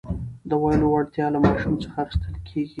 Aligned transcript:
د 0.49 0.51
ویلو 0.61 0.87
وړتیا 0.91 1.25
له 1.33 1.39
ماشوم 1.45 1.73
څخه 1.83 1.97
اخیستل 2.03 2.35
کېږي. 2.47 2.69